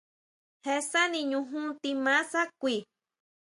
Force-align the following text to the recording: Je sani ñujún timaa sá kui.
Je 0.63 0.75
sani 0.89 1.19
ñujún 1.31 1.67
timaa 1.81 2.21
sá 2.31 2.41
kui. 2.61 2.75